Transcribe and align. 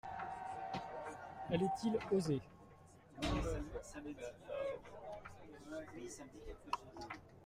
Allait-il 1.51 1.95
oser? 2.11 2.41